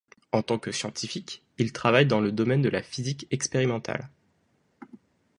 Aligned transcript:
En 0.31 0.41
tant 0.41 0.57
que 0.57 0.71
scientifique, 0.71 1.43
il 1.59 1.71
travaille 1.73 2.07
dans 2.07 2.21
le 2.21 2.31
domaine 2.31 2.63
de 2.63 2.69
la 2.69 2.81
physique 2.81 3.27
expérimentale. 3.29 4.09